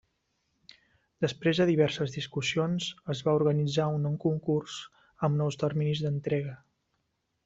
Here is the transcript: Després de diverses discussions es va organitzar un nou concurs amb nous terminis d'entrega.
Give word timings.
Després 1.25 1.59
de 1.61 1.67
diverses 1.69 2.15
discussions 2.15 2.87
es 3.15 3.21
va 3.27 3.35
organitzar 3.41 3.85
un 3.97 4.03
nou 4.09 4.15
concurs 4.27 4.79
amb 5.29 5.39
nous 5.43 5.59
terminis 5.65 6.03
d'entrega. 6.07 6.57